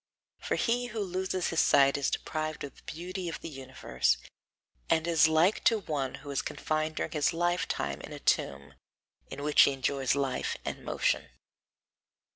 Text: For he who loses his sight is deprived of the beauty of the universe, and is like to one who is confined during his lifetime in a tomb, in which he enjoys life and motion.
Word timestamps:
For 0.39 0.55
he 0.55 0.87
who 0.87 0.99
loses 0.99 1.49
his 1.49 1.59
sight 1.59 1.95
is 1.95 2.09
deprived 2.09 2.63
of 2.63 2.75
the 2.75 2.81
beauty 2.91 3.29
of 3.29 3.39
the 3.41 3.49
universe, 3.49 4.17
and 4.89 5.05
is 5.05 5.27
like 5.27 5.63
to 5.65 5.77
one 5.81 6.15
who 6.25 6.31
is 6.31 6.41
confined 6.41 6.95
during 6.95 7.11
his 7.11 7.33
lifetime 7.33 8.01
in 8.01 8.11
a 8.11 8.17
tomb, 8.19 8.73
in 9.29 9.43
which 9.43 9.61
he 9.61 9.73
enjoys 9.73 10.15
life 10.15 10.57
and 10.65 10.83
motion. 10.83 11.29